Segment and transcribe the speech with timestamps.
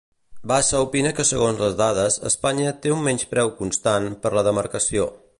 [0.51, 5.07] Bassa opina que segons les dades, Espanya té un "menyspreu constant" per la demarcació.